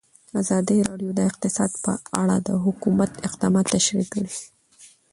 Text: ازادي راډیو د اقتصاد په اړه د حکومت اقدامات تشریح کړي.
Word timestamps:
ازادي 0.41 0.77
راډیو 0.89 1.11
د 1.15 1.19
اقتصاد 1.29 1.71
په 1.83 1.91
اړه 2.21 2.35
د 2.47 2.49
حکومت 2.65 3.11
اقدامات 3.27 3.65
تشریح 3.75 4.07
کړي. 4.13 4.33